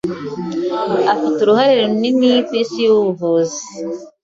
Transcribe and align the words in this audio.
Afite 1.13 1.37
uruhare 1.41 1.73
runini 1.87 2.29
kwisi 2.47 2.77
yubuvuzi. 2.85 3.61